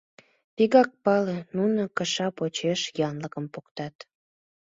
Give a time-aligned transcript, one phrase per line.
[0.55, 3.95] Вигак пале: нуно кыша почеш янлыкым поктат.